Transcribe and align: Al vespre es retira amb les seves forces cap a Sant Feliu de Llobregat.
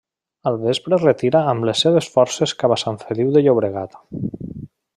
Al 0.51 0.55
vespre 0.61 0.97
es 0.97 1.03
retira 1.07 1.41
amb 1.51 1.67
les 1.69 1.83
seves 1.85 2.07
forces 2.15 2.55
cap 2.63 2.75
a 2.77 2.79
Sant 2.85 2.99
Feliu 3.05 3.31
de 3.37 3.45
Llobregat. 3.45 3.95